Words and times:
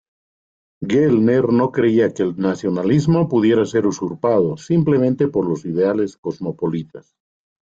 Gellner 0.81 1.49
no 1.51 1.71
creía 1.71 2.11
que 2.11 2.23
el 2.23 2.35
nacionalismo 2.35 3.29
pudiera 3.29 3.63
ser 3.67 3.85
usurpado 3.85 4.57
simplemente 4.57 5.27
por 5.27 5.45
los 5.47 5.63
ideales 5.63 6.17
cosmopolitas. 6.17 7.15